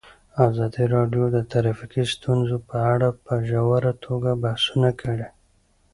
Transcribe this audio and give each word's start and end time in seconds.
ازادي 0.47 0.85
راډیو 0.95 1.23
د 1.35 1.37
ټرافیکي 1.51 2.03
ستونزې 2.15 2.57
په 2.69 2.77
اړه 2.93 3.09
په 3.25 3.33
ژوره 3.47 3.91
توګه 4.05 4.29
بحثونه 4.43 4.89
کړي. 5.01 5.27